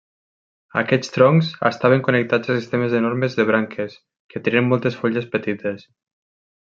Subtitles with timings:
[0.79, 3.95] Aquests troncs estaven connectats a sistemes enormes de branques
[4.35, 5.87] que tenien moltes fulles petites.